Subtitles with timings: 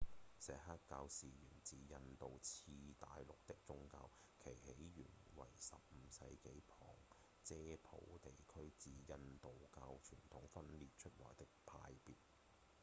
[0.39, 4.09] 錫克教是源自印度次大陸的宗教
[4.43, 5.77] 其起源為15
[6.09, 6.79] 世紀旁
[7.43, 12.15] 遮普地區自印度教傳統中分裂出來的派別